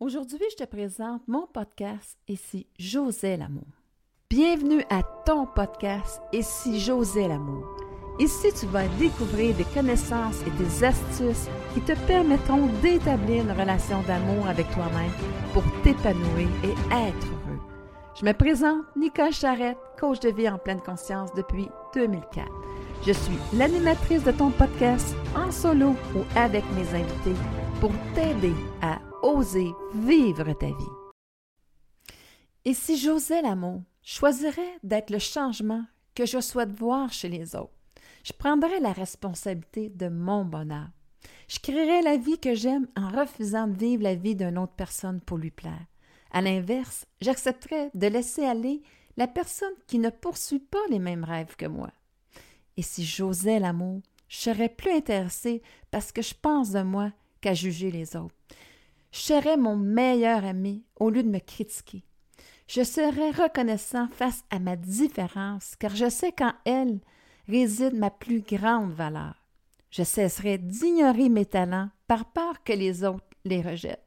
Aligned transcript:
Aujourd'hui, 0.00 0.40
je 0.50 0.64
te 0.64 0.68
présente 0.68 1.22
mon 1.28 1.46
podcast 1.46 2.18
Ici 2.26 2.66
José 2.76 3.36
l'amour? 3.36 3.62
Bienvenue 4.28 4.82
à 4.90 5.02
ton 5.24 5.46
podcast 5.46 6.20
Ici 6.32 6.80
José 6.80 7.28
l'amour? 7.28 7.64
Ici, 8.18 8.48
tu 8.58 8.66
vas 8.66 8.88
découvrir 8.98 9.54
des 9.56 9.64
connaissances 9.64 10.42
et 10.44 10.50
des 10.62 10.82
astuces 10.84 11.46
qui 11.72 11.80
te 11.82 11.92
permettront 12.06 12.66
d'établir 12.82 13.44
une 13.44 13.52
relation 13.52 14.02
d'amour 14.02 14.46
avec 14.48 14.68
toi-même 14.72 15.12
pour 15.52 15.62
t'épanouir 15.82 16.48
et 16.64 16.72
être 16.92 17.26
heureux. 17.26 17.60
Je 18.18 18.24
me 18.24 18.32
présente 18.32 18.82
Nicole 18.96 19.32
Charrette, 19.32 19.78
coach 20.00 20.18
de 20.20 20.30
vie 20.30 20.48
en 20.48 20.58
pleine 20.58 20.80
conscience 20.82 21.32
depuis 21.34 21.68
2004. 21.94 22.50
Je 23.06 23.12
suis 23.12 23.38
l'animatrice 23.54 24.24
de 24.24 24.32
ton 24.32 24.50
podcast 24.50 25.14
en 25.36 25.50
solo 25.52 25.90
ou 26.16 26.24
avec 26.34 26.64
mes 26.74 26.88
invités 27.00 27.40
pour 27.80 27.92
t'aider 28.14 28.54
à 28.82 28.98
oser 29.22 29.72
vivre 29.94 30.52
ta 30.52 30.66
vie. 30.66 30.74
Et 32.64 32.74
si 32.74 32.96
j'osais 32.96 33.42
l'amour, 33.42 33.82
choisirais 34.02 34.78
d'être 34.82 35.10
le 35.10 35.18
changement 35.18 35.84
que 36.14 36.26
je 36.26 36.40
souhaite 36.40 36.72
voir 36.72 37.12
chez 37.12 37.28
les 37.28 37.56
autres. 37.56 37.72
Je 38.24 38.32
prendrais 38.32 38.80
la 38.80 38.92
responsabilité 38.92 39.88
de 39.88 40.08
mon 40.08 40.44
bonheur. 40.44 40.88
Je 41.48 41.58
créerais 41.58 42.02
la 42.02 42.16
vie 42.16 42.38
que 42.38 42.54
j'aime 42.54 42.86
en 42.96 43.10
refusant 43.10 43.66
de 43.66 43.76
vivre 43.76 44.02
la 44.02 44.14
vie 44.14 44.36
d'une 44.36 44.58
autre 44.58 44.74
personne 44.76 45.20
pour 45.20 45.38
lui 45.38 45.50
plaire. 45.50 45.86
À 46.30 46.40
l'inverse, 46.40 47.06
j'accepterais 47.20 47.90
de 47.94 48.06
laisser 48.06 48.44
aller 48.44 48.82
la 49.16 49.26
personne 49.26 49.74
qui 49.86 49.98
ne 49.98 50.10
poursuit 50.10 50.60
pas 50.60 50.78
les 50.88 50.98
mêmes 50.98 51.24
rêves 51.24 51.56
que 51.56 51.66
moi. 51.66 51.90
Et 52.76 52.82
si 52.82 53.04
j'osais 53.04 53.58
l'amour, 53.58 54.00
je 54.28 54.38
serais 54.38 54.70
plus 54.70 54.92
intéressée 54.92 55.62
parce 55.90 56.10
que 56.10 56.22
je 56.22 56.34
pense 56.40 56.70
de 56.70 56.82
moi 56.82 57.12
qu'à 57.40 57.54
juger 57.54 57.90
les 57.90 58.16
autres. 58.16 58.34
Je 59.12 59.56
mon 59.58 59.76
meilleur 59.76 60.44
ami 60.44 60.84
au 60.98 61.10
lieu 61.10 61.22
de 61.22 61.28
me 61.28 61.38
critiquer. 61.38 62.02
Je 62.66 62.82
serais 62.82 63.30
reconnaissant 63.30 64.08
face 64.08 64.44
à 64.50 64.58
ma 64.58 64.74
différence, 64.74 65.76
car 65.76 65.94
je 65.94 66.08
sais 66.08 66.32
qu'en 66.32 66.54
elle 66.64 67.00
réside 67.46 67.94
ma 67.94 68.10
plus 68.10 68.40
grande 68.40 68.92
valeur. 68.92 69.34
Je 69.90 70.02
cesserai 70.02 70.56
d'ignorer 70.56 71.28
mes 71.28 71.44
talents 71.44 71.90
par 72.08 72.24
peur 72.32 72.64
que 72.64 72.72
les 72.72 73.04
autres 73.04 73.26
les 73.44 73.60
rejettent. 73.60 74.00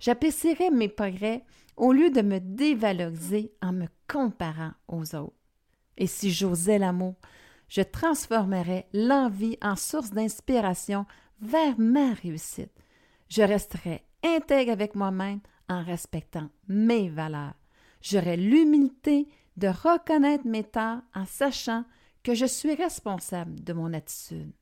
J'apprécierai 0.00 0.70
mes 0.70 0.88
progrès 0.88 1.44
au 1.76 1.92
lieu 1.92 2.10
de 2.10 2.22
me 2.22 2.40
dévaloriser 2.40 3.52
en 3.60 3.72
me 3.72 3.86
comparant 4.08 4.72
aux 4.88 5.14
autres. 5.14 5.36
Et 5.98 6.06
si 6.06 6.32
j'osais 6.32 6.78
l'amour, 6.78 7.16
je 7.68 7.82
transformerais 7.82 8.86
l'envie 8.94 9.58
en 9.60 9.76
source 9.76 10.10
d'inspiration 10.10 11.04
vers 11.42 11.78
ma 11.78 12.14
réussite. 12.14 12.72
Je 13.28 13.42
resterai 13.42 14.02
intègre 14.22 14.72
avec 14.72 14.94
moi-même 14.94 15.40
en 15.68 15.82
respectant 15.82 16.48
mes 16.68 17.08
valeurs. 17.08 17.54
J'aurai 18.02 18.36
l'humilité 18.36 19.28
de 19.56 19.68
reconnaître 19.68 20.46
mes 20.46 20.64
torts 20.64 21.00
en 21.14 21.24
sachant 21.24 21.84
que 22.22 22.34
je 22.34 22.46
suis 22.46 22.74
responsable 22.74 23.62
de 23.62 23.72
mon 23.72 23.92
attitude. 23.92 24.52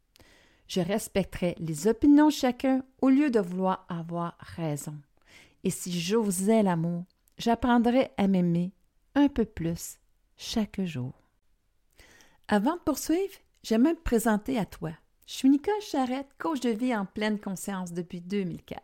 Je 0.68 0.80
respecterai 0.80 1.54
les 1.58 1.86
opinions 1.86 2.28
de 2.28 2.32
chacun 2.32 2.82
au 3.00 3.08
lieu 3.08 3.30
de 3.30 3.40
vouloir 3.40 3.86
avoir 3.88 4.36
raison. 4.38 4.96
Et 5.62 5.70
si 5.70 5.98
j'osais 5.98 6.62
l'amour, 6.62 7.04
j'apprendrais 7.38 8.12
à 8.16 8.28
m'aimer 8.28 8.72
un 9.14 9.28
peu 9.28 9.44
plus 9.44 9.98
chaque 10.36 10.80
jour. 10.82 11.12
Avant 12.48 12.76
de 12.76 12.80
poursuivre, 12.80 13.34
j'aimerais 13.62 13.94
me 13.94 14.00
présenter 14.00 14.58
à 14.58 14.66
toi. 14.66 14.90
Je 15.26 15.32
suis 15.32 15.48
Nicole 15.48 15.80
Charrette, 15.80 16.28
coach 16.38 16.60
de 16.60 16.70
vie 16.70 16.94
en 16.94 17.06
pleine 17.06 17.40
conscience 17.40 17.92
depuis 17.92 18.20
2004. 18.20 18.82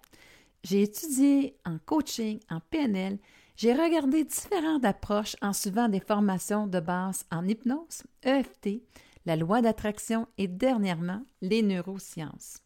J'ai 0.62 0.83
étudié 0.83 1.56
en 1.64 1.78
coaching, 1.78 2.41
en 2.50 2.61
PNL, 2.61 3.19
j'ai 3.56 3.75
regardé 3.75 4.25
différentes 4.25 4.84
approches 4.84 5.36
en 5.42 5.53
suivant 5.53 5.89
des 5.89 6.00
formations 6.00 6.66
de 6.66 6.80
base 6.80 7.27
en 7.30 7.47
hypnose, 7.47 8.05
EFT, 8.22 8.82
la 9.26 9.37
loi 9.37 9.60
d'attraction 9.60 10.26
et 10.38 10.49
dernièrement 10.49 11.22
les 11.43 11.62
neurosciences. 11.62 12.59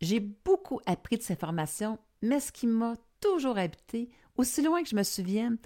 J'ai 0.00 0.20
beaucoup 0.20 0.80
appris 0.86 1.16
de 1.16 1.22
ces 1.22 1.36
formations, 1.36 1.98
mais 2.22 2.40
ce 2.40 2.52
qui 2.52 2.66
m'a 2.66 2.94
toujours 3.20 3.58
habité, 3.58 4.10
aussi 4.36 4.62
loin 4.62 4.82
que 4.82 4.88
je 4.88 4.96
me 4.96 5.02
souvienne, 5.02 5.58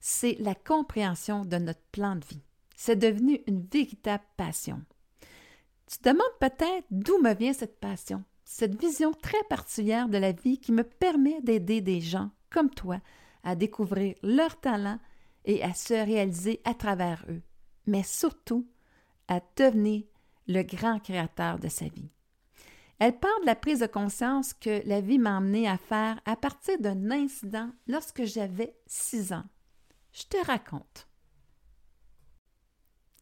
c'est 0.00 0.36
la 0.38 0.54
compréhension 0.54 1.44
de 1.44 1.56
notre 1.56 1.82
plan 1.90 2.16
de 2.16 2.24
vie. 2.26 2.42
C'est 2.76 2.96
devenu 2.96 3.40
une 3.46 3.66
véritable 3.66 4.24
passion. 4.36 4.82
Tu 5.90 5.98
te 5.98 6.08
demandes 6.08 6.26
peut-être 6.40 6.86
d'où 6.90 7.20
me 7.22 7.34
vient 7.34 7.52
cette 7.52 7.80
passion, 7.80 8.22
cette 8.44 8.80
vision 8.80 9.12
très 9.12 9.42
particulière 9.48 10.08
de 10.08 10.18
la 10.18 10.32
vie 10.32 10.58
qui 10.58 10.72
me 10.72 10.84
permet 10.84 11.40
d'aider 11.42 11.80
des 11.80 12.00
gens 12.00 12.30
comme 12.50 12.70
toi 12.70 13.00
à 13.42 13.56
découvrir 13.56 14.14
leurs 14.22 14.60
talents 14.60 15.00
et 15.44 15.62
à 15.62 15.74
se 15.74 15.94
réaliser 15.94 16.60
à 16.64 16.74
travers 16.74 17.24
eux, 17.28 17.42
mais 17.86 18.02
surtout 18.02 18.66
à 19.28 19.40
devenir 19.56 20.04
le 20.46 20.62
grand 20.62 20.98
créateur 21.00 21.58
de 21.58 21.68
sa 21.68 21.86
vie. 21.86 22.10
Elle 22.98 23.18
parle 23.18 23.40
de 23.42 23.46
la 23.46 23.56
prise 23.56 23.80
de 23.80 23.86
conscience 23.86 24.54
que 24.54 24.86
la 24.86 25.00
vie 25.00 25.18
m'a 25.18 25.36
amené 25.36 25.68
à 25.68 25.76
faire 25.76 26.20
à 26.24 26.36
partir 26.36 26.78
d'un 26.78 27.10
incident 27.10 27.70
lorsque 27.86 28.24
j'avais 28.24 28.76
six 28.86 29.32
ans. 29.32 29.44
Je 30.12 30.22
te 30.24 30.46
raconte. 30.46 31.08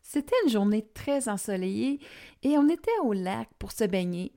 C'était 0.02 0.36
une 0.44 0.50
journée 0.50 0.86
très 0.92 1.28
ensoleillée 1.28 2.00
et 2.42 2.58
on 2.58 2.68
était 2.68 2.90
au 3.02 3.14
lac 3.14 3.48
pour 3.58 3.72
se 3.72 3.84
baigner. 3.84 4.32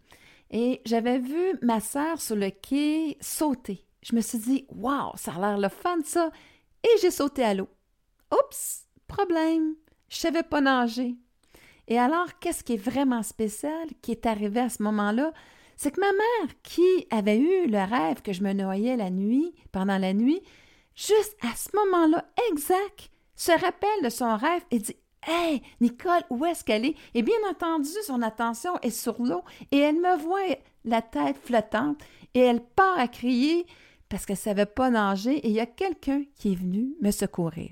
Et 0.51 0.81
j'avais 0.85 1.19
vu 1.19 1.57
ma 1.61 1.79
sœur 1.79 2.21
sur 2.21 2.35
le 2.35 2.49
quai 2.49 3.17
sauter. 3.19 3.85
Je 4.03 4.15
me 4.15 4.21
suis 4.21 4.37
dit, 4.37 4.65
waouh, 4.69 5.11
ça 5.15 5.33
a 5.33 5.39
l'air 5.39 5.57
le 5.57 5.69
fun 5.69 5.97
ça. 6.03 6.31
Et 6.83 6.99
j'ai 7.01 7.11
sauté 7.11 7.43
à 7.43 7.53
l'eau. 7.53 7.69
Oups, 8.31 8.85
problème, 9.07 9.75
je 10.09 10.17
savais 10.17 10.43
pas 10.43 10.61
nager. 10.61 11.15
Et 11.87 11.99
alors, 11.99 12.39
qu'est-ce 12.39 12.63
qui 12.63 12.73
est 12.73 12.77
vraiment 12.77 13.23
spécial 13.23 13.87
qui 14.01 14.11
est 14.11 14.25
arrivé 14.25 14.59
à 14.59 14.69
ce 14.69 14.83
moment-là? 14.83 15.33
C'est 15.77 15.91
que 15.91 15.99
ma 15.99 16.11
mère, 16.11 16.55
qui 16.63 17.07
avait 17.09 17.37
eu 17.37 17.67
le 17.67 17.83
rêve 17.83 18.21
que 18.21 18.33
je 18.33 18.43
me 18.43 18.53
noyais 18.53 18.95
la 18.95 19.09
nuit, 19.09 19.53
pendant 19.71 19.97
la 19.97 20.13
nuit, 20.13 20.41
juste 20.95 21.35
à 21.41 21.55
ce 21.55 21.75
moment-là 21.75 22.25
exact, 22.51 23.09
se 23.35 23.51
rappelle 23.51 24.03
de 24.03 24.09
son 24.09 24.37
rêve 24.37 24.63
et 24.71 24.79
dit 24.79 24.95
Hey, 25.27 25.63
Nicole, 25.81 26.23
où 26.29 26.45
est-ce 26.45 26.63
qu'elle 26.63 26.85
est? 26.85 26.95
Et 27.15 27.23
bien 27.23 27.35
entendu, 27.49 27.89
son 28.05 28.21
attention 28.21 28.77
est 28.83 28.91
sur 28.91 29.21
l'eau 29.21 29.43
et 29.71 29.79
elle 29.79 29.95
me 29.95 30.17
voit 30.17 30.55
la 30.83 31.01
tête 31.01 31.37
flottante 31.37 31.99
et 32.35 32.41
elle 32.41 32.61
part 32.61 32.99
à 32.99 33.07
crier 33.07 33.65
parce 34.07 34.25
qu'elle 34.25 34.35
ne 34.35 34.41
savait 34.41 34.65
pas 34.67 34.91
nager 34.91 35.37
et 35.37 35.47
il 35.47 35.53
y 35.53 35.59
a 35.59 35.65
quelqu'un 35.65 36.23
qui 36.35 36.51
est 36.51 36.55
venu 36.55 36.95
me 37.01 37.09
secourir. 37.09 37.71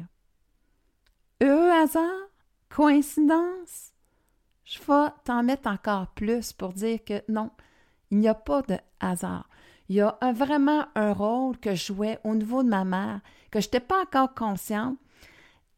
Heureux 1.41 1.69
hasard? 1.69 2.27
Coïncidence? 2.69 3.91
Je 4.63 4.79
vais 4.79 5.09
t'en 5.23 5.43
mettre 5.43 5.69
encore 5.69 6.07
plus 6.15 6.53
pour 6.53 6.73
dire 6.73 7.03
que 7.05 7.21
non, 7.29 7.51
il 8.09 8.17
n'y 8.17 8.27
a 8.27 8.33
pas 8.33 8.63
de 8.63 8.77
hasard. 8.99 9.47
Il 9.89 9.97
y 9.97 10.01
a 10.01 10.17
vraiment 10.33 10.85
un 10.95 11.13
rôle 11.13 11.59
que 11.59 11.75
je 11.75 11.85
jouais 11.87 12.17
au 12.23 12.33
niveau 12.33 12.63
de 12.63 12.69
ma 12.69 12.83
mère, 12.83 13.19
que 13.51 13.59
je 13.59 13.67
n'étais 13.67 13.79
pas 13.79 14.01
encore 14.01 14.33
consciente, 14.33 14.97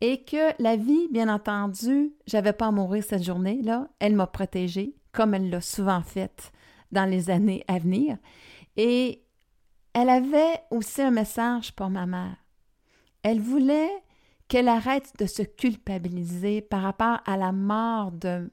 et 0.08 0.24
que 0.24 0.62
la 0.62 0.76
vie, 0.76 1.08
bien 1.10 1.34
entendu, 1.34 2.14
j'avais 2.28 2.54
pas 2.54 2.68
à 2.68 2.72
mourir 2.72 3.04
cette 3.04 3.24
journée-là. 3.24 3.88
Elle 3.98 4.16
m'a 4.16 4.28
protégée, 4.28 4.94
comme 5.12 5.34
elle 5.34 5.50
l'a 5.50 5.62
souvent 5.62 6.04
fait 6.04 6.52
dans 6.92 7.10
les 7.10 7.32
années 7.32 7.64
à 7.68 7.80
venir. 7.80 8.20
Et 8.78 9.24
elle 9.94 10.10
avait 10.10 10.62
aussi 10.70 11.02
un 11.02 11.10
message 11.10 11.74
pour 11.74 11.90
ma 11.90 12.06
mère. 12.06 12.36
Elle 13.24 13.40
voulait 13.40 13.90
qu'elle 14.48 14.68
arrête 14.68 15.12
de 15.18 15.26
se 15.26 15.42
culpabiliser 15.42 16.62
par 16.62 16.84
rapport 16.84 17.22
à 17.26 17.36
la 17.36 17.52
mort 17.52 18.12
de 18.12 18.52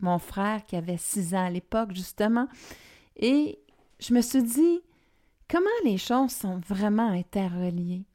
mon 0.00 0.18
frère 0.18 0.64
qui 0.64 0.74
avait 0.74 0.96
six 0.96 1.34
ans 1.34 1.44
à 1.44 1.50
l'époque, 1.50 1.92
justement. 1.92 2.48
Et 3.16 3.58
je 4.00 4.14
me 4.14 4.22
suis 4.22 4.42
dit, 4.42 4.80
comment 5.50 5.66
les 5.84 5.98
choses 5.98 6.30
sont 6.30 6.60
vraiment 6.66 7.10
interreliées? 7.10 8.06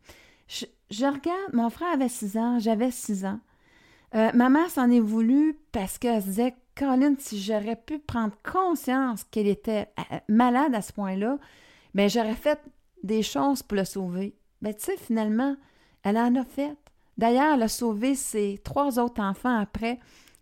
Je 0.90 1.06
regarde, 1.06 1.54
mon 1.54 1.70
frère 1.70 1.94
avait 1.94 2.10
six 2.10 2.38
ans, 2.38 2.60
j'avais 2.60 2.92
six 2.92 3.26
ans. 3.26 3.40
Euh, 4.16 4.32
ma 4.34 4.50
mère 4.50 4.70
s'en 4.70 4.90
est 4.90 5.00
voulu 5.00 5.58
parce 5.72 5.98
qu'elle 5.98 6.22
se 6.22 6.28
disait, 6.28 6.56
Colin, 6.76 7.16
si 7.20 7.40
j'aurais 7.42 7.76
pu 7.76 8.00
prendre 8.00 8.34
conscience 8.44 9.24
qu'elle 9.26 9.48
était 9.48 9.90
euh, 10.00 10.18
malade 10.28 10.74
à 10.74 10.82
ce 10.82 10.94
point-là, 10.94 11.38
mais 11.94 12.06
ben, 12.06 12.10
j'aurais 12.10 12.36
fait 12.36 12.60
des 13.04 13.22
choses 13.22 13.62
pour 13.62 13.78
le 13.78 13.86
sauver. 13.86 14.36
Mais 14.62 14.74
tu 14.74 14.86
sais, 14.86 14.98
finalement, 14.98 15.56
elle 16.04 16.18
en 16.18 16.36
a 16.36 16.44
fait. 16.44 16.76
D'ailleurs, 17.18 17.56
elle 17.56 17.64
a 17.64 17.68
sauvé 17.68 18.16
ses 18.16 18.60
trois 18.64 18.98
autres 19.00 19.22
enfants 19.22 19.58
après 19.58 20.00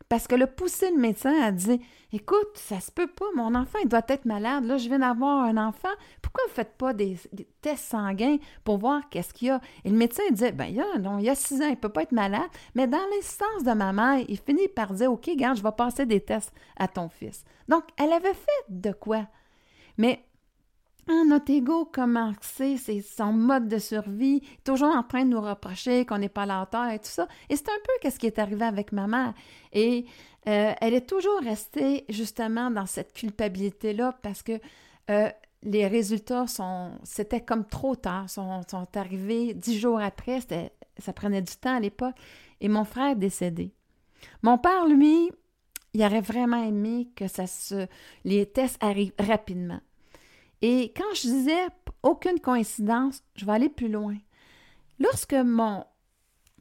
parce 0.09 0.27
que 0.27 0.35
le 0.35 0.47
poussé 0.47 0.89
le 0.91 0.97
médecin 0.97 1.33
a 1.41 1.51
dit 1.51 1.81
Écoute, 2.13 2.55
ça 2.55 2.79
se 2.79 2.91
peut 2.91 3.07
pas, 3.07 3.25
mon 3.35 3.53
enfant, 3.53 3.79
doit 3.85 4.05
être 4.07 4.23
malade. 4.23 4.63
Là, 4.63 4.77
je 4.77 4.87
viens 4.87 4.99
d'avoir 4.99 5.43
un 5.43 5.57
enfant. 5.57 5.89
Pourquoi 6.27 6.43
vous 6.43 6.49
ne 6.49 6.55
faites 6.55 6.77
pas 6.77 6.93
des, 6.93 7.17
tests 7.61 7.85
sanguins 7.85 8.37
pour 8.65 8.77
voir 8.79 9.07
qu'est-ce 9.09 9.33
qu'il 9.33 9.47
y 9.47 9.51
a? 9.51 9.61
Et 9.85 9.89
le 9.89 9.95
médecin 9.95 10.23
disait 10.29 10.51
Ben, 10.51 10.65
il 10.65 10.75
y 10.75 10.81
a, 10.81 10.97
non, 10.99 11.19
il 11.19 11.25
y 11.25 11.29
a 11.29 11.35
six 11.35 11.61
ans, 11.61 11.67
il 11.67 11.71
ne 11.71 11.75
peut 11.75 11.89
pas 11.89 12.03
être 12.03 12.11
malade. 12.11 12.49
Mais 12.75 12.85
dans 12.85 12.97
l'instance 13.15 13.63
de 13.63 13.71
ma 13.71 13.93
mère, 13.93 14.25
il 14.27 14.37
finit 14.37 14.67
par 14.67 14.93
dire 14.93 15.11
OK, 15.11 15.29
garde, 15.37 15.57
je 15.57 15.63
vais 15.63 15.71
passer 15.71 16.05
des 16.05 16.19
tests 16.19 16.51
à 16.75 16.89
ton 16.89 17.07
fils. 17.07 17.45
Donc, 17.69 17.85
elle 17.97 18.11
avait 18.11 18.33
fait 18.33 18.65
de 18.67 18.91
quoi? 18.91 19.25
Mais 19.97 20.25
notre 21.07 21.49
ego, 21.51 21.89
comment 21.91 22.33
c'est, 22.41 22.75
c'est 22.75 22.99
son 22.99 23.31
mode 23.31 23.69
de 23.69 23.77
survie, 23.77 24.41
toujours 24.65 24.93
en 24.93 25.03
train 25.03 25.23
de 25.23 25.29
nous 25.29 25.41
reprocher 25.41 26.05
qu'on 26.05 26.17
n'est 26.17 26.27
pas 26.27 26.43
à 26.43 26.45
la 26.45 26.61
hauteur 26.61 26.89
et 26.89 26.99
tout 26.99 27.05
ça. 27.05 27.29
Et 27.49 27.55
c'est 27.55 27.69
un 27.69 27.79
peu 28.01 28.09
ce 28.09 28.19
qui 28.19 28.27
est 28.27 28.39
arrivé 28.39 28.65
avec 28.65 28.91
ma 28.91 29.07
mère. 29.07 29.33
Et 29.71 30.05
euh, 30.49 30.73
elle 30.81 30.93
est 30.93 31.07
toujours 31.07 31.39
restée 31.39 32.03
justement 32.09 32.69
dans 32.69 32.85
cette 32.85 33.13
culpabilité-là 33.13 34.17
parce 34.21 34.43
que 34.43 34.59
euh, 35.09 35.29
les 35.67 35.87
résultats 35.87 36.47
sont, 36.47 36.91
c'était 37.03 37.41
comme 37.41 37.65
trop 37.65 37.95
tard, 37.95 38.29
sont, 38.29 38.61
sont 38.69 38.87
arrivés 38.95 39.53
dix 39.53 39.77
jours 39.77 39.99
après, 39.99 40.39
ça 40.97 41.13
prenait 41.13 41.41
du 41.41 41.53
temps 41.55 41.75
à 41.75 41.79
l'époque, 41.79 42.15
et 42.61 42.69
mon 42.69 42.85
frère 42.85 43.11
est 43.11 43.15
décédé. 43.15 43.73
Mon 44.41 44.57
père, 44.57 44.87
lui, 44.87 45.29
il 45.93 46.03
aurait 46.03 46.21
vraiment 46.21 46.63
aimé 46.63 47.09
que 47.15 47.27
ça 47.27 47.47
se, 47.47 47.87
les 48.23 48.45
tests 48.45 48.81
arrivent 48.81 49.13
rapidement. 49.19 49.79
Et 50.61 50.93
quand 50.95 51.13
je 51.13 51.21
disais 51.21 51.67
aucune 52.01 52.39
coïncidence, 52.39 53.21
je 53.35 53.45
vais 53.45 53.51
aller 53.51 53.69
plus 53.69 53.89
loin. 53.89 54.15
Lorsque 54.99 55.33
mon 55.33 55.83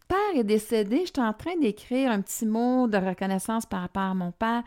père 0.09 0.35
est 0.35 0.45
décédé, 0.45 1.03
j'étais 1.07 1.21
en 1.21 1.33
train 1.33 1.57
d'écrire 1.57 2.11
un 2.11 2.21
petit 2.21 2.45
mot 2.45 2.89
de 2.89 2.99
reconnaissance 2.99 3.67
par 3.67 3.81
rapport 3.81 4.03
à 4.03 4.15
mon 4.15 4.33
père 4.33 4.63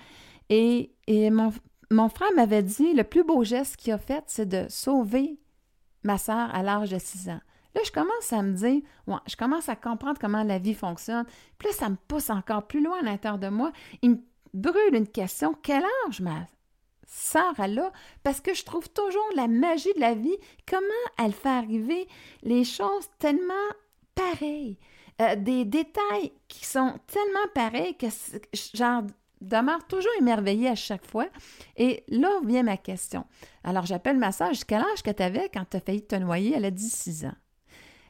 et, 0.50 0.92
mon, 1.08 1.52
mon, 1.92 2.10
frère 2.10 2.32
m'avait 2.36 2.64
dit 2.64 2.94
le 2.94 3.04
plus 3.04 3.24
beau 3.24 3.44
geste 3.44 3.78
qu'il 3.78 3.94
a 3.94 3.98
fait, 3.98 4.24
c'est 4.28 4.48
de 4.48 4.66
sauver 4.70 5.40
ma 6.04 6.18
soeur 6.18 6.54
à 6.54 6.64
l'âge 6.64 6.92
de 6.92 7.00
6 7.00 7.30
ans. 7.30 7.42
Là, 7.76 7.82
je 7.86 7.92
commence 7.92 8.34
à 8.34 8.42
me 8.42 8.54
dire, 8.54 8.82
je 9.28 9.36
commence 9.36 9.70
à 9.70 9.76
comprendre 9.76 10.20
comment 10.20 10.44
la 10.44 10.58
vie 10.58 10.74
fonctionne. 10.74 11.26
Puis 11.58 11.68
là, 11.68 11.74
ça 11.74 11.90
me 11.90 11.98
pousse 12.08 12.30
encore 12.30 12.68
plus 12.68 12.84
loin 12.84 13.00
à 13.00 13.04
l'intérieur 13.04 13.38
de 13.38 13.50
moi. 13.50 13.72
Il 14.02 14.12
me 14.12 14.18
brûle 14.54 14.96
une 14.96 15.08
question. 15.08 15.56
Quel 15.62 15.84
âge 16.08 16.22
ma 16.22 16.48
sort 17.12 17.60
à 17.60 17.68
là 17.68 17.92
parce 18.24 18.40
que 18.40 18.54
je 18.54 18.64
trouve 18.64 18.90
toujours 18.90 19.30
la 19.36 19.48
magie 19.48 19.94
de 19.96 20.00
la 20.00 20.14
vie, 20.14 20.38
comment 20.68 20.86
elle 21.18 21.34
fait 21.34 21.50
arriver 21.50 22.08
les 22.44 22.64
choses 22.64 23.10
tellement 23.18 23.54
pareilles, 24.16 24.78
euh, 25.22 25.36
des 25.36 25.66
détails 25.66 26.32
qui 26.48 26.66
sont 26.66 27.00
tellement 27.08 27.48
pareils 27.54 27.96
que 27.96 28.08
j'en 28.74 29.06
demeure 29.42 29.86
toujours 29.88 30.12
émerveillée 30.20 30.70
à 30.70 30.76
chaque 30.76 31.06
fois. 31.06 31.28
Et 31.78 32.04
là 32.08 32.30
vient 32.46 32.64
ma 32.64 32.78
question. 32.78 33.26
Alors 33.64 33.86
j'appelle 33.86 34.18
ma 34.18 34.32
soeur, 34.32 34.54
je 34.54 34.66
quel 34.66 34.82
âge 34.82 35.04
que 35.04 35.12
tu 35.12 35.24
avais 35.24 35.50
quand 35.54 35.66
tu 35.70 35.78
as 35.78 35.82
failli 35.82 36.06
te 36.06 36.16
noyer? 36.16 36.54
Elle 36.56 36.66
a 36.66 36.72
16 36.76 37.26
ans. 37.26 37.36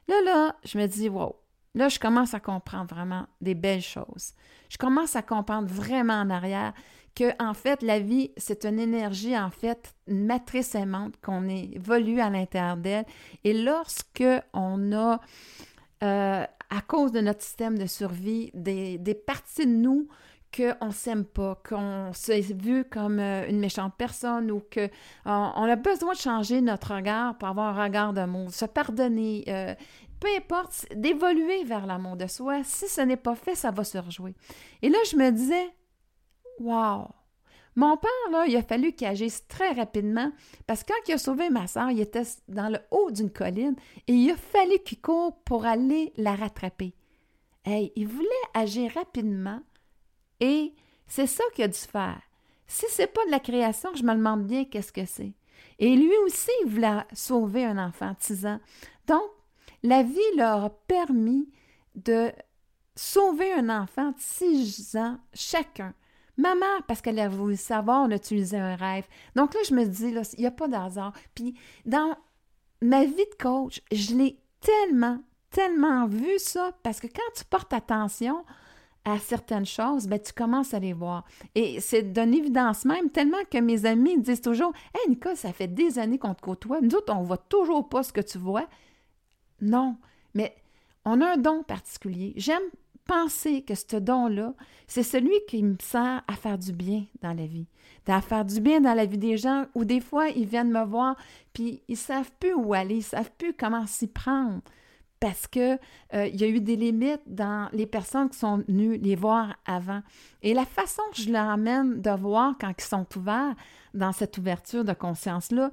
Là, 0.08 0.22
là, 0.24 0.56
je 0.66 0.80
me 0.80 0.88
dis, 0.88 1.08
wow, 1.08 1.36
Là, 1.76 1.88
je 1.88 2.00
commence 2.00 2.34
à 2.34 2.40
comprendre 2.40 2.94
vraiment 2.94 3.28
des 3.42 3.54
belles 3.54 3.82
choses. 3.82 4.34
Je 4.70 4.78
commence 4.78 5.16
à 5.16 5.22
comprendre 5.22 5.68
vraiment 5.68 6.20
en 6.20 6.30
arrière 6.30 6.74
que, 7.16 7.32
en 7.42 7.54
fait, 7.54 7.82
la 7.84 8.00
vie, 8.00 8.32
c'est 8.38 8.66
une 8.66 8.80
énergie, 8.80 9.38
en 9.38 9.52
fait, 9.52 9.94
une 10.08 10.26
matrice 10.26 10.74
aimante 10.74 11.16
qu'on 11.22 11.48
évolue 11.48 12.22
à 12.22 12.30
l'intérieur 12.30 12.78
d'elle. 12.78 13.06
Et 13.44 13.54
lorsque 13.54 14.24
on 14.54 14.92
a, 14.94 15.22
euh, 16.04 16.44
à 16.70 16.82
cause 16.88 17.12
de 17.12 17.22
notre 17.22 17.44
système 17.44 17.78
de 17.78 17.86
survie, 17.86 18.52
des, 18.54 18.98
des 18.98 19.16
parties 19.16 19.68
de 19.68 19.72
nous 19.72 20.08
qu'on 20.56 20.88
ne 20.88 20.92
s'aime 20.92 21.26
pas, 21.26 21.62
qu'on 21.68 22.12
s'est 22.14 22.42
vu 22.42 22.84
comme 22.86 23.20
euh, 23.20 23.48
une 23.48 23.60
méchante 23.60 23.94
personne 23.98 24.52
ou 24.52 24.62
qu'on 24.74 24.90
on 25.26 25.64
a 25.64 25.76
besoin 25.76 26.14
de 26.14 26.18
changer 26.18 26.62
notre 26.62 26.96
regard 26.96 27.38
pour 27.38 27.48
avoir 27.48 27.78
un 27.78 27.84
regard 27.84 28.14
d'amour, 28.14 28.52
se 28.52 28.66
pardonner, 28.66 29.44
euh, 29.48 29.76
peu 30.20 30.28
importe, 30.36 30.88
d'évoluer 30.96 31.64
vers 31.64 31.86
l'amour 31.86 32.18
de 32.18 32.28
soi. 32.28 32.64
Si 32.64 32.88
ce 32.88 33.02
n'est 33.02 33.18
pas 33.18 33.36
fait, 33.36 33.56
ça 33.56 33.72
va 33.72 33.84
se 33.84 33.98
rejouer. 33.98 34.34
Et 34.82 34.90
là, 34.90 34.98
je 35.10 35.16
me 35.16 35.32
disais, 35.32 35.70
wow! 36.60 37.08
Mon 37.76 37.96
père, 37.96 38.10
là, 38.32 38.46
il 38.48 38.58
a 38.58 38.64
fallu 38.64 38.92
qu'il 38.92 39.08
agisse 39.08 39.48
très 39.48 39.72
rapidement 39.72 40.32
parce 40.68 40.84
que 40.84 40.92
quand 40.92 41.08
il 41.08 41.14
a 41.14 41.18
sauvé 41.18 41.50
ma 41.50 41.68
soeur, 41.68 41.92
il 41.92 42.02
était 42.02 42.24
dans 42.48 42.68
le 42.68 42.80
haut 42.92 43.12
d'une 43.12 43.30
colline 43.30 43.76
et 44.08 44.14
il 44.14 44.32
a 44.32 44.36
fallu 44.36 44.80
qu'il 44.80 45.00
court 45.00 45.38
pour 45.46 45.66
aller 45.66 46.12
la 46.18 46.36
rattraper. 46.36 46.94
Hey, 47.64 47.94
il 47.96 48.08
voulait 48.08 48.28
agir 48.54 48.92
rapidement 48.96 49.62
et 50.40 50.74
c'est 51.08 51.28
ça 51.28 51.44
qu'il 51.54 51.66
a 51.66 51.68
dû 51.68 51.80
faire. 51.80 52.22
Si 52.68 52.86
c'est 52.90 53.08
pas 53.08 53.26
de 53.26 53.32
la 53.32 53.40
création, 53.40 53.90
je 53.96 54.04
me 54.04 54.14
demande 54.14 54.46
bien 54.46 54.66
qu'est-ce 54.66 54.92
que 54.92 55.06
c'est. 55.06 55.34
Et 55.80 55.96
lui 55.96 56.16
aussi, 56.26 56.52
il 56.64 56.70
voulait 56.70 57.04
sauver 57.14 57.66
un 57.66 57.78
enfant 57.78 58.12
de 58.12 58.18
6 58.20 58.46
ans. 58.46 58.60
Donc, 59.08 59.24
la 59.82 60.04
vie 60.04 60.20
leur 60.38 60.66
a 60.66 60.70
permis 60.70 61.50
de 61.96 62.32
sauver 62.96 63.54
un 63.54 63.70
enfant 63.70 64.12
de 64.12 64.20
6 64.20 64.96
ans 64.98 65.18
chacun. 65.34 65.94
Maman, 66.38 66.82
parce 66.88 67.02
qu'elle 67.02 67.20
a 67.20 67.28
voulu 67.28 67.58
savoir, 67.58 68.08
on 68.08 68.12
a 68.12 68.58
un 68.58 68.76
rêve. 68.76 69.06
Donc 69.36 69.54
là, 69.54 69.60
je 69.68 69.74
me 69.74 69.86
dis, 69.86 70.14
il 70.38 70.40
n'y 70.40 70.46
a 70.46 70.52
pas 70.52 70.68
d'hasard. 70.68 71.14
Puis 71.36 71.58
dans 71.86 72.16
ma 72.82 73.04
vie 73.04 73.16
de 73.16 73.36
coach, 73.44 73.82
je 73.92 74.16
l'ai 74.16 74.40
tellement, 74.62 75.20
tellement 75.50 76.08
vu 76.08 76.40
ça, 76.40 76.72
parce 76.84 77.00
que 77.00 77.08
quand 77.08 77.34
tu 77.36 77.44
portes 77.46 77.74
attention 77.74 78.46
à 79.06 79.18
certaines 79.18 79.66
choses, 79.66 80.08
ben, 80.08 80.20
tu 80.20 80.34
commences 80.34 80.74
à 80.74 80.80
les 80.80 80.94
voir. 80.94 81.26
Et 81.56 81.80
c'est 81.80 82.04
d'une 82.14 82.34
évidence 82.34 82.86
même, 82.86 83.10
tellement 83.10 83.38
que 83.50 83.58
mes 83.58 83.86
amis 83.86 84.20
disent 84.20 84.42
toujours 84.42 84.74
Hey 84.94 85.10
Nicole, 85.10 85.38
ça 85.38 85.54
fait 85.54 85.68
des 85.68 86.00
années 86.00 86.18
qu'on 86.18 86.34
te 86.34 86.42
côtoie. 86.42 86.82
Nous 86.82 86.96
autres, 86.96 87.14
on 87.16 87.22
ne 87.22 87.28
voit 87.28 87.38
toujours 87.38 87.88
pas 87.88 88.04
ce 88.04 88.14
que 88.14 88.22
tu 88.22 88.38
vois. 88.38 88.68
Non, 89.62 89.98
mais 90.34 90.56
on 91.06 91.22
a 91.22 91.34
un 91.34 91.38
don 91.38 91.64
particulier. 91.64 92.34
J'aime 92.36 92.62
penser 93.06 93.64
que 93.64 93.74
ce 93.74 93.98
don-là, 93.98 94.54
c'est 94.86 95.04
celui 95.04 95.34
qui 95.48 95.64
me 95.64 95.76
sert 95.82 96.22
à 96.28 96.34
faire 96.34 96.60
du 96.60 96.72
bien 96.72 97.06
dans 97.22 97.34
la 97.34 97.48
vie, 97.48 97.66
à 98.08 98.22
faire 98.22 98.46
du 98.46 98.62
bien 98.62 98.82
dans 98.82 98.94
la 98.94 99.06
vie 99.06 99.18
des 99.18 99.36
gens, 99.36 99.66
où 99.74 99.84
des 99.84 100.00
fois, 100.00 100.30
ils 100.30 100.46
viennent 100.46 100.72
me 100.72 100.86
voir, 100.86 101.16
puis 101.52 101.82
ils 101.88 101.94
ne 101.94 101.98
savent 101.98 102.32
plus 102.40 102.54
où 102.54 102.74
aller, 102.74 102.96
ils 102.96 103.00
ne 103.00 103.04
savent 103.04 103.32
plus 103.38 103.54
comment 103.54 103.88
s'y 103.88 104.08
prendre, 104.08 104.62
parce 105.20 105.48
que 105.48 105.78
euh, 106.14 106.28
il 106.28 106.40
y 106.40 106.44
a 106.44 106.48
eu 106.48 106.62
des 106.62 106.76
limites 106.76 107.22
dans 107.28 107.70
les 107.74 107.86
personnes 107.86 108.30
qui 108.30 108.38
sont 108.38 108.64
venues 108.68 108.98
les 108.98 109.16
voir 109.16 109.56
avant. 109.66 110.02
Et 110.42 110.54
la 110.54 110.66
façon 110.66 111.02
que 111.12 111.22
je 111.22 111.32
leur 111.32 111.50
amène 111.50 112.02
de 112.02 112.12
voir 112.12 112.56
quand 112.60 112.72
ils 112.78 112.84
sont 112.84 113.06
ouverts 113.18 113.56
dans 113.94 114.12
cette 114.12 114.38
ouverture 114.38 114.86
de 114.86 114.94
conscience-là, 114.94 115.72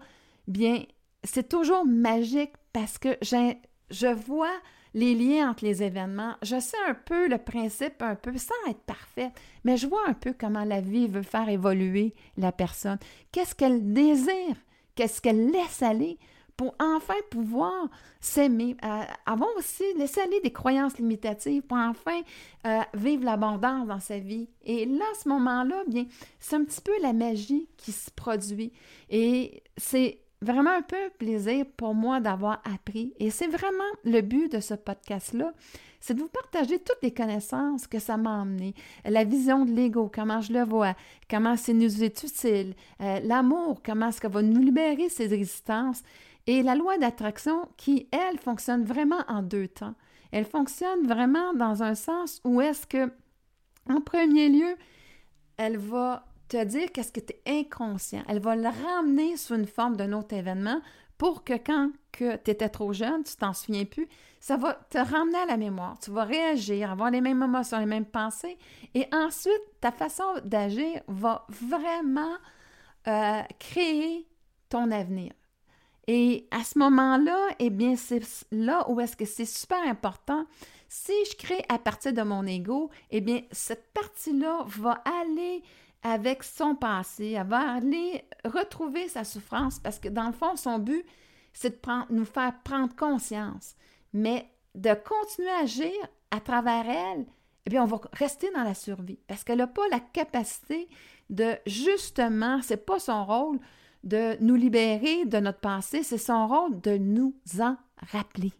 bien, 0.49 0.83
c'est 1.23 1.49
toujours 1.49 1.87
magique 1.87 2.53
parce 2.73 2.99
que 2.99 3.17
je 3.23 4.13
vois 4.15 4.57
les 4.95 5.15
liens 5.15 5.51
entre 5.51 5.65
les 5.65 5.83
événements. 5.83 6.35
Je 6.43 6.59
sais 6.59 6.77
un 6.89 6.95
peu 6.95 7.29
le 7.29 7.39
principe, 7.39 8.01
un 8.01 8.15
peu, 8.15 8.37
sans 8.39 8.71
être 8.71 8.81
parfaite, 8.81 9.33
mais 9.63 9.77
je 9.77 9.87
vois 9.87 10.09
un 10.09 10.15
peu 10.15 10.35
comment 10.37 10.65
la 10.65 10.81
vie 10.81 11.07
veut 11.07 11.23
faire 11.23 11.49
évoluer 11.49 12.15
la 12.39 12.51
personne. 12.51 12.99
Qu'est-ce 13.31 13.55
qu'elle 13.55 13.93
désire? 13.93 14.57
Qu'est-ce 14.95 15.21
qu'elle 15.21 15.51
laisse 15.51 15.83
aller? 15.83 16.19
Pour 16.57 16.75
enfin 16.79 17.15
pouvoir 17.31 17.89
s'aimer, 18.21 18.77
euh, 18.85 19.03
avoir 19.27 19.51
aussi, 19.59 19.85
laisser 19.97 20.21
aller 20.21 20.41
des 20.41 20.53
croyances 20.53 20.99
limitatives 20.99 21.63
pour 21.63 21.77
enfin 21.77 22.21
euh, 22.67 22.81
vivre 22.95 23.25
l'abondance 23.25 23.87
dans 23.87 24.01
sa 24.01 24.19
vie. 24.19 24.49
Et 24.65 24.87
là, 24.87 25.05
ce 25.23 25.29
moment-là, 25.29 25.83
bien, 25.87 26.07
c'est 26.41 26.57
un 26.57 26.65
petit 26.65 26.81
peu 26.81 26.93
la 27.03 27.13
magie 27.13 27.69
qui 27.77 27.93
se 27.93 28.11
produit. 28.11 28.73
Et 29.11 29.63
c'est 29.77 30.21
vraiment 30.43 30.71
un 30.71 30.83
peu 30.83 31.11
plaisir 31.19 31.65
pour 31.77 31.95
moi 31.95 32.21
d'avoir 32.21 32.63
appris. 32.73 33.15
Et 33.19 33.31
c'est 33.31 33.49
vraiment 33.49 33.85
le 34.05 34.21
but 34.21 34.53
de 34.53 34.61
ce 34.61 34.75
podcast-là, 34.75 35.53
c'est 36.01 36.15
de 36.15 36.21
vous 36.21 36.29
partager 36.29 36.79
toutes 36.79 37.03
les 37.03 37.13
connaissances 37.13 37.87
que 37.87 37.99
ça 37.99 38.17
m'a 38.17 38.43
emmené. 38.43 38.75
La 39.05 39.25
vision 39.25 39.65
de 39.65 39.73
l'ego, 39.73 40.11
comment 40.13 40.41
je 40.41 40.53
le 40.53 40.63
vois, 40.63 40.95
comment 41.29 41.57
c'est 41.57 41.73
nous 41.73 42.03
est 42.03 42.23
utile, 42.23 42.75
euh, 43.01 43.21
l'amour, 43.25 43.81
comment 43.85 44.09
est-ce 44.09 44.21
qu'elle 44.21 44.31
va 44.31 44.43
nous 44.43 44.63
libérer 44.63 45.09
ces 45.09 45.27
résistances. 45.27 46.03
Et 46.47 46.63
la 46.63 46.75
loi 46.75 46.99
d'attraction 46.99 47.69
qui, 47.77 48.09
elle, 48.13 48.39
fonctionne 48.39 48.85
vraiment 48.85 49.25
en 49.29 49.43
deux 49.43 49.69
temps. 49.69 49.95
Elle 50.33 50.45
fonctionne 50.45 51.07
vraiment 51.07 51.55
dans 51.55 51.83
un 51.83 51.95
sens 51.95 52.41
où 52.45 52.61
est-ce 52.61 52.87
que, 52.87 53.13
en 53.89 54.01
premier 54.01 54.49
lieu, 54.49 54.77
elle 55.57 55.79
va 55.79 56.27
te 56.49 56.63
dire 56.65 56.93
qu'est-ce 56.93 57.13
que 57.13 57.21
tu 57.21 57.35
es 57.45 57.61
inconscient. 57.61 58.23
Elle 58.29 58.41
va 58.41 58.55
le 58.55 58.69
ramener 58.69 59.37
sous 59.37 59.55
une 59.55 59.67
forme 59.67 59.97
d'un 59.97 60.13
autre 60.13 60.35
événement 60.35 60.81
pour 61.19 61.45
que 61.45 61.55
quand 61.55 61.91
que 62.13 62.37
tu 62.37 62.51
étais 62.51 62.69
trop 62.69 62.93
jeune, 62.93 63.25
tu 63.25 63.37
t'en 63.37 63.53
souviens 63.53 63.85
plus, 63.85 64.09
ça 64.41 64.57
va 64.57 64.75
te 64.75 64.99
ramener 64.99 65.39
à 65.39 65.47
la 65.47 65.57
mémoire. 65.57 65.99
Tu 65.99 66.11
vas 66.11 66.25
réagir, 66.25 66.91
avoir 66.91 67.11
les 67.11 67.21
mêmes 67.21 67.43
émotions, 67.43 67.79
les 67.79 67.87
mêmes 67.87 68.07
pensées. 68.07 68.57
Et 68.95 69.07
ensuite, 69.13 69.61
ta 69.81 69.93
façon 69.93 70.25
d'agir 70.45 71.03
va 71.09 71.47
vraiment 71.49 72.37
euh, 73.09 73.43
créer 73.59 74.27
ton 74.69 74.91
avenir. 74.91 75.33
Et 76.07 76.47
à 76.51 76.63
ce 76.63 76.79
moment-là, 76.79 77.49
eh 77.59 77.71
bien, 77.71 77.97
c'est 77.97 78.23
là 78.53 78.89
où 78.89 79.01
est-ce 79.01 79.17
que 79.17 79.25
c'est 79.25 79.45
super 79.45 79.83
important. 79.83 80.47
Si 80.89 81.13
je 81.31 81.37
crée 81.37 81.65
à 81.69 81.79
partir 81.79 82.13
de 82.13 82.23
mon 82.23 82.47
ego, 82.47 82.91
eh 83.11 83.21
bien, 83.21 83.43
cette 83.51 83.93
partie-là 83.93 84.65
va 84.67 85.03
aller 85.05 85.63
avec 86.03 86.45
son 86.45 86.77
passé, 86.77 87.33
elle 87.33 87.49
va 87.49 87.75
aller 87.75 88.25
retrouver 88.45 89.09
sa 89.09 89.25
souffrance 89.25 89.81
parce 89.81 89.99
que 89.99 90.09
dans 90.09 90.27
le 90.27 90.33
fond, 90.33 90.55
son 90.55 90.79
but, 90.79 91.05
c'est 91.53 91.85
de 91.85 92.15
nous 92.15 92.25
faire 92.25 92.53
prendre 92.63 92.95
conscience, 92.95 93.75
mais 94.13 94.49
de 94.77 94.95
continuer 94.95 95.51
à 95.51 95.63
agir 95.63 95.93
à 96.31 96.39
travers 96.39 96.89
elle, 96.89 97.27
eh 97.65 97.71
bien, 97.71 97.83
on 97.83 97.87
va 97.87 98.01
rester 98.13 98.51
dans 98.53 98.63
la 98.63 98.75
survie 98.75 99.19
parce 99.27 99.43
qu'elle 99.43 99.59
n'a 99.59 99.67
pas 99.67 99.89
la 99.91 99.99
capacité 99.99 100.89
de 101.31 101.57
justement, 101.67 102.61
c'est 102.63 102.87
pas 102.87 103.01
son 103.01 103.25
rôle 103.25 103.59
de 104.07 104.37
nous 104.41 104.55
libérer 104.55 105.25
de 105.27 105.39
notre 105.39 105.61
passé, 105.61 106.03
c'est 106.03 106.17
son 106.17 106.47
rôle 106.47 106.81
de 106.81 106.97
nous 106.97 107.35
en 107.61 107.77
rappeler. 108.13 108.53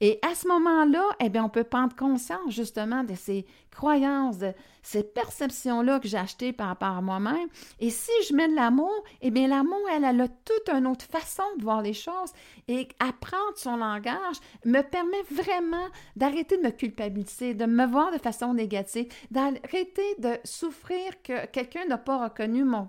Et 0.00 0.20
à 0.22 0.34
ce 0.36 0.46
moment-là, 0.46 1.02
eh 1.18 1.28
bien, 1.28 1.44
on 1.44 1.48
peut 1.48 1.64
prendre 1.64 1.96
conscience 1.96 2.52
justement 2.54 3.02
de 3.02 3.16
ces 3.16 3.44
croyances, 3.72 4.38
de 4.38 4.52
ces 4.80 5.02
perceptions-là 5.02 5.98
que 5.98 6.06
j'ai 6.06 6.18
achetées 6.18 6.52
par 6.52 6.68
rapport 6.68 6.96
à 6.96 7.00
moi-même. 7.00 7.48
Et 7.80 7.90
si 7.90 8.12
je 8.28 8.34
mets 8.34 8.48
de 8.48 8.54
l'amour, 8.54 9.04
eh 9.22 9.32
bien, 9.32 9.48
l'amour, 9.48 9.80
elle, 9.92 10.04
elle 10.04 10.20
a 10.20 10.28
toute 10.28 10.68
une 10.68 10.86
autre 10.86 11.06
façon 11.06 11.42
de 11.58 11.64
voir 11.64 11.82
les 11.82 11.94
choses. 11.94 12.32
Et 12.68 12.86
apprendre 13.00 13.56
son 13.56 13.76
langage 13.76 14.36
me 14.64 14.82
permet 14.82 15.22
vraiment 15.32 15.88
d'arrêter 16.14 16.58
de 16.58 16.62
me 16.62 16.70
culpabiliser, 16.70 17.54
de 17.54 17.66
me 17.66 17.84
voir 17.84 18.12
de 18.12 18.18
façon 18.18 18.54
négative, 18.54 19.12
d'arrêter 19.32 20.14
de 20.18 20.38
souffrir 20.44 21.20
que 21.24 21.46
quelqu'un 21.46 21.86
n'a 21.86 21.98
pas 21.98 22.22
reconnu 22.22 22.62
mon 22.62 22.88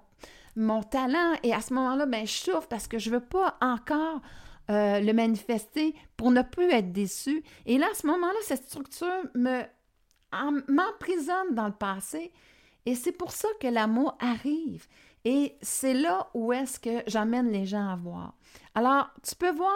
mon 0.56 0.84
talent 0.84 1.34
et 1.44 1.53
à 1.53 1.62
ce 1.62 1.74
moment-là, 1.74 2.06
ben, 2.06 2.25
je 2.25 2.32
souffre 2.32 2.68
parce 2.68 2.88
que 2.88 2.98
je 2.98 3.10
ne 3.10 3.15
veux 3.15 3.24
pas 3.24 3.58
encore 3.62 4.22
euh, 4.70 5.00
le 5.00 5.13
manifester 5.13 5.96
pour 6.15 6.32
ne 6.32 6.41
plus 6.41 6.70
être 6.72 6.91
déçu. 6.91 7.44
Et 7.65 7.77
là, 7.77 7.88
à 7.91 7.96
ce 7.96 8.06
moment-là, 8.08 8.38
cette 8.44 8.65
structure 8.65 9.24
me 9.36 9.63
m'emprisonne 10.68 11.56
dans 11.56 11.65
le 11.65 11.74
passé. 11.74 12.32
Et 12.86 12.94
c'est 12.94 13.12
pour 13.12 13.32
ça 13.32 13.48
que 13.60 13.68
l'amour 13.68 14.15
arrive. 14.20 14.86
Et 15.25 15.58
c'est 15.62 15.94
là 15.94 16.29
où 16.34 16.53
est-ce 16.53 16.79
que 16.79 17.03
j'emmène 17.08 17.51
les 17.51 17.65
gens 17.65 17.89
à 17.89 17.96
voir. 17.96 18.36
Alors, 18.75 19.10
tu 19.27 19.36
peux 19.36 19.51
voir 19.51 19.74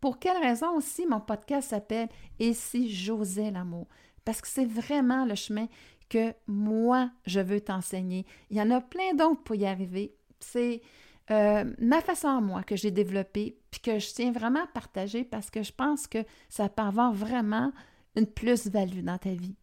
pour 0.00 0.18
quelle 0.18 0.38
raison 0.38 0.76
aussi 0.76 1.06
mon 1.06 1.20
podcast 1.20 1.70
s'appelle 1.70 2.08
Et 2.38 2.54
si 2.54 2.94
j'osais 2.94 3.50
l'amour? 3.50 3.88
Parce 4.24 4.40
que 4.40 4.48
c'est 4.48 4.66
vraiment 4.66 5.24
le 5.24 5.34
chemin 5.34 5.66
que 6.08 6.34
moi, 6.46 7.10
je 7.26 7.40
veux 7.40 7.60
t'enseigner. 7.60 8.26
Il 8.50 8.56
y 8.56 8.62
en 8.62 8.70
a 8.70 8.80
plein 8.80 9.14
d'autres 9.14 9.42
pour 9.42 9.56
y 9.56 9.66
arriver. 9.66 10.14
C'est 10.40 10.82
euh, 11.30 11.64
ma 11.78 12.00
façon 12.00 12.28
à 12.28 12.40
moi 12.40 12.62
que 12.62 12.76
j'ai 12.76 12.90
développée, 12.90 13.58
puis 13.70 13.80
que 13.80 13.98
je 13.98 14.12
tiens 14.12 14.32
vraiment 14.32 14.62
à 14.62 14.68
partager 14.68 15.24
parce 15.24 15.50
que 15.50 15.62
je 15.62 15.72
pense 15.72 16.06
que 16.06 16.18
ça 16.48 16.68
peut 16.68 16.82
avoir 16.82 17.12
vraiment 17.12 17.72
une 18.16 18.26
plus-value 18.26 19.02
dans 19.02 19.18
ta 19.18 19.30
vie. 19.30 19.56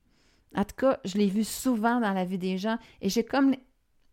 En 0.56 0.64
tout 0.66 0.76
cas, 0.76 1.00
je 1.06 1.18
l'ai 1.18 1.30
vu 1.30 1.44
souvent 1.44 2.00
dans 2.00 2.14
la 2.14 2.26
vie 2.26 2.38
des 2.38 2.58
gens 2.58 2.78
et 3.02 3.10
j'ai 3.10 3.24
comme 3.24 3.56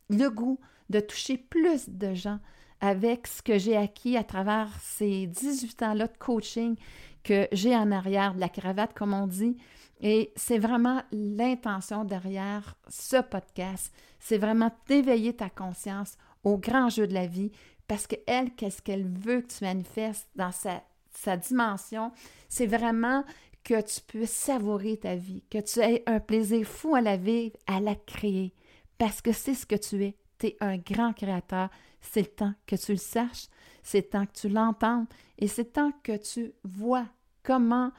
le 0.09 0.29
goût 0.29 0.59
de 0.89 1.01
toucher 1.01 1.37
plus 1.37 1.89
de 1.89 2.15
gens 2.15 2.41
avec 2.81 3.27
ce 3.27 3.43
que 3.43 3.59
j'ai 3.59 3.77
acquis 3.77 4.17
à 4.17 4.25
travers 4.25 4.69
ces 4.81 5.27
18 5.27 5.83
ans-là 5.83 6.07
de 6.07 6.17
coaching 6.19 6.77
que 7.23 7.49
j'ai 7.53 7.77
en 7.77 7.91
arrière 7.93 8.35
de 8.35 8.41
la 8.41 8.49
cravate, 8.49 8.95
comme 8.95 9.13
on 9.13 9.27
dit. 9.27 9.57
Et 10.01 10.33
c'est 10.37 10.59
vraiment 10.59 11.03
l'intention 11.13 12.05
derrière 12.05 12.77
ce 12.89 13.21
podcast. 13.21 13.93
C'est 14.19 14.39
vraiment 14.39 14.71
d'éveiller 14.89 15.35
ta 15.35 15.51
conscience 15.51 16.17
au 16.43 16.57
grand 16.57 16.89
jeu 16.89 17.07
de 17.07 17.15
la 17.15 17.27
vie 17.27 17.53
parce 17.87 18.07
qu'elle, 18.07 18.55
qu'est-ce 18.55 18.81
qu'elle 18.81 19.07
veut 19.07 19.43
que 19.43 19.53
tu 19.53 19.65
manifestes 19.65 20.29
dans 20.37 20.53
sa, 20.53 20.83
sa 21.11 21.37
dimension? 21.37 22.13
C'est 22.49 22.67
vraiment 22.67 23.25
que 23.65 23.81
tu 23.83 24.01
puisses 24.01 24.31
savourer 24.31 24.97
ta 24.97 25.17
vie, 25.17 25.43
que 25.51 25.59
tu 25.59 25.81
aies 25.81 26.03
un 26.07 26.21
plaisir 26.21 26.67
fou 26.67 26.95
à 26.95 27.01
la 27.01 27.17
vivre, 27.17 27.57
à 27.67 27.81
la 27.81 27.95
créer, 27.95 28.55
parce 28.97 29.21
que 29.21 29.33
c'est 29.33 29.55
ce 29.55 29.67
que 29.67 29.75
tu 29.75 30.05
es. 30.05 30.17
Tu 30.39 30.47
es 30.47 30.57
un 30.61 30.79
grand 30.79 31.13
créateur. 31.13 31.69
C'est 32.01 32.23
le 32.23 32.27
temps 32.27 32.55
que 32.67 32.77
tu 32.77 32.93
le 32.93 32.99
saches, 32.99 33.49
c'est 33.83 33.99
le 33.99 34.09
temps 34.09 34.27
que 34.27 34.39
tu 34.39 34.49
l'entendes 34.49 35.07
et 35.39 35.49
c'est 35.49 35.65
le 35.65 35.71
temps 35.71 35.93
que 36.03 36.17
tu 36.17 36.53
vois 36.65 37.07
comment 37.43 37.93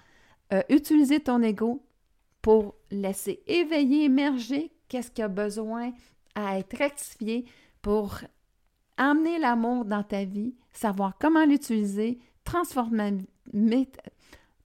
euh, 0.53 0.61
utiliser 0.69 1.19
ton 1.19 1.41
ego 1.41 1.83
pour 2.41 2.75
laisser 2.89 3.41
éveiller, 3.47 4.05
émerger 4.05 4.71
qu'est-ce 4.87 5.11
qui 5.11 5.21
a 5.21 5.27
besoin 5.27 5.93
à 6.35 6.57
être 6.57 6.77
rectifié 6.77 7.45
pour 7.81 8.19
amener 8.97 9.39
l'amour 9.39 9.85
dans 9.85 10.03
ta 10.03 10.25
vie, 10.25 10.55
savoir 10.73 11.17
comment 11.19 11.45
l'utiliser, 11.45 12.19
transformer, 12.43 13.17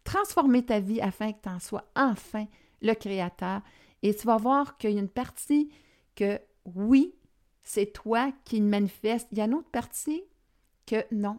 transformer 0.05 0.65
ta 0.65 0.81
vie 0.81 1.01
afin 1.01 1.33
que 1.33 1.43
tu 1.43 1.49
en 1.49 1.59
sois 1.59 1.85
enfin 1.95 2.47
le 2.83 2.95
créateur. 2.95 3.63
Et 4.03 4.15
tu 4.15 4.27
vas 4.27 4.37
voir 4.37 4.77
qu'il 4.77 4.91
y 4.93 4.97
a 4.97 5.01
une 5.01 5.09
partie 5.09 5.71
que 6.15 6.39
oui, 6.65 7.15
c'est 7.67 7.93
toi 7.93 8.31
qui 8.45 8.61
le 8.61 8.67
manifeste. 8.67 9.27
Il 9.33 9.39
y 9.39 9.41
a 9.41 9.45
une 9.45 9.55
autre 9.55 9.71
partie 9.71 10.23
que 10.87 11.05
non, 11.11 11.39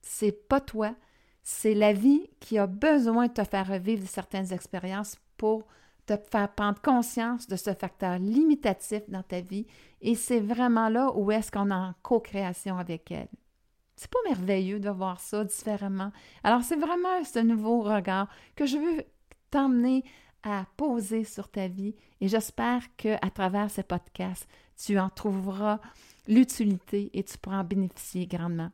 c'est 0.00 0.48
pas 0.48 0.60
toi. 0.60 0.94
C'est 1.42 1.74
la 1.74 1.92
vie 1.92 2.30
qui 2.38 2.58
a 2.58 2.66
besoin 2.66 3.26
de 3.26 3.32
te 3.32 3.44
faire 3.44 3.66
revivre 3.66 4.06
certaines 4.06 4.52
expériences 4.52 5.16
pour 5.36 5.66
te 6.06 6.14
faire 6.30 6.54
prendre 6.54 6.80
conscience 6.80 7.48
de 7.48 7.56
ce 7.56 7.74
facteur 7.74 8.18
limitatif 8.18 9.02
dans 9.08 9.24
ta 9.24 9.40
vie 9.40 9.66
et 10.00 10.14
c'est 10.14 10.40
vraiment 10.40 10.88
là 10.88 11.10
où 11.14 11.30
est-ce 11.32 11.50
qu'on 11.50 11.70
est 11.70 11.74
en 11.74 11.92
co-création 12.02 12.78
avec 12.78 13.10
elle. 13.10 13.28
C'est 13.96 14.10
pas 14.10 14.18
merveilleux 14.26 14.78
de 14.78 14.90
voir 14.90 15.20
ça 15.20 15.44
différemment. 15.44 16.12
Alors 16.44 16.62
c'est 16.62 16.76
vraiment 16.76 17.24
ce 17.24 17.40
nouveau 17.40 17.82
regard 17.82 18.28
que 18.54 18.64
je 18.64 18.78
veux 18.78 19.04
t'emmener 19.50 20.04
à 20.42 20.66
poser 20.76 21.24
sur 21.24 21.48
ta 21.48 21.68
vie 21.68 21.94
et 22.20 22.28
j'espère 22.28 22.82
que 22.96 23.14
à 23.24 23.30
travers 23.30 23.70
ce 23.70 23.80
podcast, 23.80 24.48
tu 24.76 24.98
en 24.98 25.08
trouveras 25.08 25.80
l'utilité 26.26 27.10
et 27.12 27.22
tu 27.24 27.38
pourras 27.38 27.60
en 27.60 27.64
bénéficier 27.64 28.26
grandement. 28.26 28.70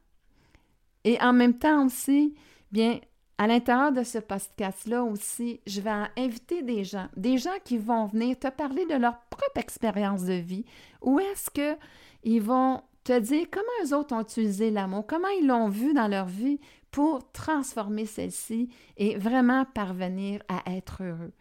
Et 1.05 1.21
en 1.21 1.33
même 1.33 1.59
temps 1.59 1.87
aussi, 1.87 2.35
bien, 2.73 2.99
à 3.39 3.47
l'intérieur 3.47 3.93
de 3.93 4.03
ce 4.03 4.19
podcast-là 4.19 5.03
aussi, 5.03 5.61
je 5.67 5.81
vais 5.81 5.91
inviter 6.17 6.63
des 6.63 6.85
gens, 6.85 7.09
des 7.17 7.39
gens 7.39 7.59
qui 7.65 7.79
vont 7.79 8.07
venir 8.07 8.39
te 8.39 8.49
parler 8.49 8.87
de 8.87 8.95
leur 8.95 9.19
propre 9.29 9.59
expérience 9.59 10.25
de 10.25 10.35
vie. 10.35 10.65
Où 11.03 11.19
est-ce 11.19 11.51
qu'ils 11.51 12.43
vont 12.43 12.83
te 13.03 13.19
dire 13.19 13.47
comment 13.51 13.65
eux 13.85 13.95
autres 13.95 14.15
ont 14.15 14.23
utilisé 14.23 14.71
l'amour, 14.71 15.05
comment 15.07 15.29
ils 15.41 15.47
l'ont 15.47 15.69
vu 15.69 15.93
dans 15.93 16.09
leur 16.09 16.27
vie? 16.27 16.59
Pour 16.95 17.29
transformer 17.33 18.07
celle-ci 18.07 18.69
et 18.97 19.19
vraiment 19.19 19.65
parvenir 19.65 20.41
à 20.47 20.63
être 20.77 21.03
heureux. 21.03 21.33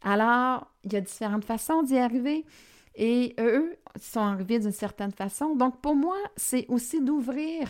Alors, 0.00 0.66
il 0.84 0.94
y 0.94 0.96
a 0.96 1.02
différentes 1.02 1.44
façons 1.44 1.82
d'y 1.82 1.98
arriver 1.98 2.46
et 2.94 3.34
eux 3.38 3.76
sont 4.00 4.20
arrivés 4.20 4.58
d'une 4.58 4.72
certaine 4.72 5.12
façon. 5.12 5.54
Donc, 5.54 5.82
pour 5.82 5.94
moi, 5.94 6.16
c'est 6.34 6.64
aussi 6.68 7.02
d'ouvrir 7.02 7.68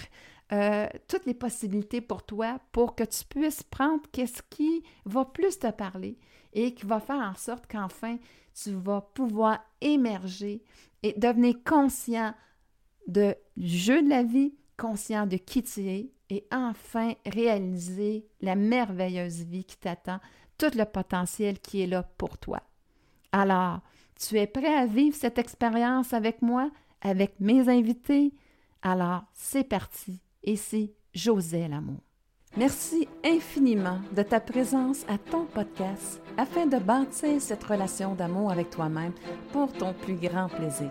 euh, 0.52 0.86
toutes 1.08 1.26
les 1.26 1.34
possibilités 1.34 2.00
pour 2.00 2.22
toi 2.22 2.60
pour 2.70 2.94
que 2.94 3.02
tu 3.02 3.24
puisses 3.24 3.64
prendre 3.64 4.02
qu'est-ce 4.12 4.42
qui 4.48 4.84
va 5.04 5.24
plus 5.24 5.58
te 5.58 5.72
parler 5.72 6.16
et 6.52 6.74
qui 6.74 6.86
va 6.86 7.00
faire 7.00 7.16
en 7.16 7.34
sorte 7.34 7.66
qu'enfin 7.66 8.18
tu 8.54 8.70
vas 8.70 9.00
pouvoir 9.00 9.58
émerger 9.80 10.62
et 11.02 11.12
devenir 11.14 11.56
conscient 11.64 12.34
de 13.08 13.34
jeu 13.56 14.00
de 14.00 14.08
la 14.08 14.22
vie, 14.22 14.54
conscient 14.76 15.26
de 15.26 15.36
qui 15.36 15.62
tu 15.62 15.88
es 15.88 16.10
et 16.30 16.46
enfin 16.52 17.14
réaliser 17.26 18.26
la 18.40 18.54
merveilleuse 18.54 19.42
vie 19.44 19.64
qui 19.64 19.76
t'attend, 19.76 20.20
tout 20.58 20.70
le 20.76 20.84
potentiel 20.84 21.58
qui 21.60 21.82
est 21.82 21.86
là 21.86 22.02
pour 22.02 22.38
toi. 22.38 22.60
Alors, 23.32 23.80
tu 24.18 24.38
es 24.38 24.46
prêt 24.46 24.74
à 24.74 24.86
vivre 24.86 25.16
cette 25.16 25.38
expérience 25.38 26.12
avec 26.12 26.42
moi, 26.42 26.70
avec 27.00 27.40
mes 27.40 27.68
invités? 27.68 28.32
Alors, 28.82 29.24
c'est 29.34 29.64
parti 29.64 30.22
c'est 30.56 30.92
José 31.14 31.68
L'amour. 31.68 32.00
Merci 32.56 33.08
infiniment 33.24 33.98
de 34.14 34.22
ta 34.22 34.40
présence 34.40 35.04
à 35.08 35.16
ton 35.16 35.46
podcast 35.46 36.20
afin 36.36 36.66
de 36.66 36.78
bâtir 36.78 37.40
cette 37.40 37.64
relation 37.64 38.14
d'amour 38.14 38.50
avec 38.50 38.68
toi-même 38.68 39.12
pour 39.52 39.72
ton 39.72 39.94
plus 39.94 40.16
grand 40.16 40.48
plaisir. 40.48 40.90